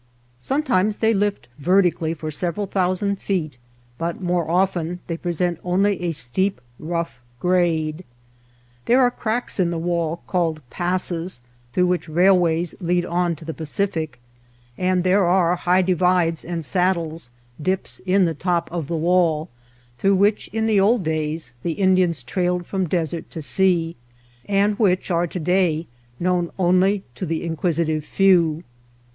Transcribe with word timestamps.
Sometimes 0.39 0.97
they 0.97 1.13
lift 1.13 1.47
vertically 1.59 2.15
for 2.15 2.31
several 2.31 2.65
thousand 2.65 3.17
feet, 3.19 3.59
but 3.99 4.19
more 4.19 4.49
often 4.49 4.99
they 5.05 5.15
present 5.15 5.59
only 5.63 6.01
a 6.01 6.11
steep 6.11 6.59
rough 6.79 7.21
grade. 7.39 8.03
There 8.85 8.99
are 8.99 9.11
cracks 9.11 9.59
in 9.59 9.69
the 9.69 9.77
wall 9.77 10.23
called 10.25 10.67
passes, 10.71 11.43
through 11.71 11.85
which 11.85 12.09
railways 12.09 12.73
lead 12.81 13.05
on 13.05 13.35
to 13.35 13.45
the 13.45 13.53
Pacific; 13.53 14.19
and 14.75 15.03
there 15.03 15.23
are 15.23 15.55
high 15.55 15.83
divides 15.83 16.43
and 16.43 16.65
saddles— 16.65 17.29
dips 17.71 17.99
in 18.03 18.25
the 18.25 18.33
top 18.33 18.71
of 18.71 18.87
the 18.87 18.95
wall— 18.97 19.49
through 19.99 20.15
which 20.15 20.47
in 20.47 20.65
the 20.65 20.79
old 20.79 21.03
days 21.03 21.53
the 21.61 21.73
Indians 21.73 22.23
trailed 22.23 22.65
from 22.65 22.89
desert 22.89 23.29
to 23.29 23.39
sea, 23.43 23.95
and 24.49 24.79
which 24.79 25.11
are 25.11 25.27
to 25.27 25.39
day 25.39 25.85
known 26.19 26.49
only 26.57 27.03
to 27.13 27.23
the 27.23 27.43
inquisitive 27.43 28.03
few. 28.03 28.63